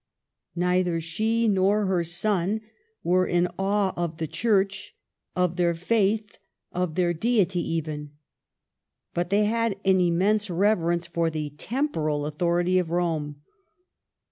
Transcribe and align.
Neither 0.55 0.99
she 0.99 1.47
nor 1.47 1.85
her 1.85 2.03
son 2.03 2.61
was 3.03 3.29
in 3.29 3.47
awe 3.59 3.93
of 3.95 4.17
the 4.17 4.25
Church, 4.25 4.95
of 5.35 5.57
their 5.57 5.75
faith, 5.75 6.39
of 6.71 6.95
their 6.95 7.13
Deity 7.13 7.59
even. 7.75 8.13
But 9.13 9.29
they 9.29 9.45
had 9.45 9.79
an 9.85 10.01
immense 10.01 10.49
reverence 10.49 11.05
for 11.05 11.29
the 11.29 11.51
temporal 11.51 12.25
authority 12.25 12.79
of 12.79 12.89
Rome. 12.89 13.43